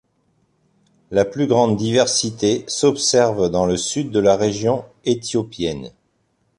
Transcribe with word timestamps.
La 1.11 1.25
plus 1.25 1.45
grande 1.45 1.77
diversité 1.77 2.63
s'observe 2.65 3.51
dans 3.51 3.67
le 3.67 3.77
sud 3.77 4.09
de 4.09 4.19
la 4.19 4.35
région 4.35 4.83
éthiopienne. 5.05 5.91